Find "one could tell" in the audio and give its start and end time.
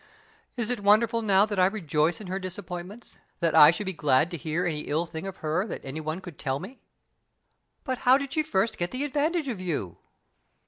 6.01-6.59